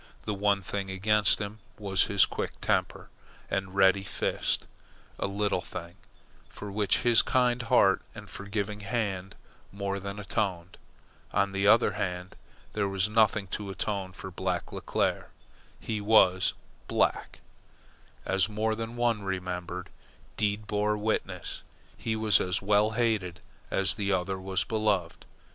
The 0.23 0.33
one 0.33 0.63
thing 0.63 0.89
against 0.89 1.37
him 1.37 1.59
was 1.77 2.05
his 2.05 2.25
quick 2.25 2.59
temper 2.59 3.11
and 3.51 3.75
ready 3.75 4.01
fist 4.01 4.65
a 5.19 5.27
little 5.27 5.61
thing, 5.61 5.93
for 6.49 6.71
which 6.71 7.01
his 7.03 7.21
kind 7.21 7.61
heart 7.61 8.01
and 8.15 8.27
forgiving 8.27 8.79
hand 8.79 9.35
more 9.71 9.99
than 9.99 10.17
atoned. 10.17 10.79
On 11.33 11.51
the 11.51 11.67
other 11.67 11.91
hand, 11.91 12.35
there 12.73 12.87
was 12.89 13.09
nothing 13.09 13.45
to 13.49 13.69
atone 13.69 14.11
for 14.11 14.31
Black 14.31 14.71
Leclere. 14.71 15.27
He 15.79 16.01
was 16.01 16.55
"black," 16.87 17.41
as 18.25 18.49
more 18.49 18.73
than 18.73 18.95
one 18.95 19.21
remembered 19.21 19.91
deed 20.35 20.65
bore 20.65 20.97
witness, 20.97 21.61
while 21.63 22.03
he 22.03 22.15
was 22.15 22.41
as 22.41 22.59
well 22.59 22.91
hated 22.97 23.39
as 23.69 23.93
the 23.93 24.11
other 24.11 24.39
was 24.39 24.63
beloved. 24.63 25.25